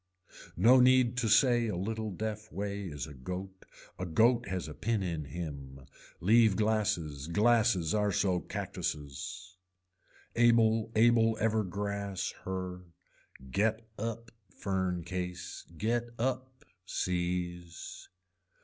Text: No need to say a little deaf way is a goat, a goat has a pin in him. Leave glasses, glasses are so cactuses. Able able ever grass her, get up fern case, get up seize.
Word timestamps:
No 0.57 0.79
need 0.79 1.15
to 1.17 1.27
say 1.27 1.67
a 1.67 1.75
little 1.75 2.09
deaf 2.09 2.51
way 2.51 2.85
is 2.87 3.05
a 3.05 3.13
goat, 3.13 3.65
a 3.99 4.05
goat 4.07 4.47
has 4.47 4.67
a 4.67 4.73
pin 4.73 5.03
in 5.03 5.25
him. 5.25 5.85
Leave 6.19 6.55
glasses, 6.55 7.27
glasses 7.27 7.93
are 7.93 8.11
so 8.11 8.39
cactuses. 8.39 9.57
Able 10.35 10.91
able 10.95 11.37
ever 11.39 11.63
grass 11.63 12.33
her, 12.45 12.81
get 13.51 13.87
up 13.99 14.31
fern 14.49 15.03
case, 15.03 15.65
get 15.77 16.09
up 16.17 16.65
seize. 16.83 18.09